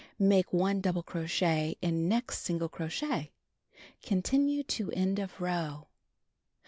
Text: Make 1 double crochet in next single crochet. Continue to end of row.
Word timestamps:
Make 0.17 0.51
1 0.51 0.81
double 0.81 1.03
crochet 1.03 1.75
in 1.79 2.09
next 2.09 2.39
single 2.39 2.69
crochet. 2.69 3.33
Continue 4.01 4.63
to 4.63 4.91
end 4.93 5.19
of 5.19 5.39
row. 5.39 5.89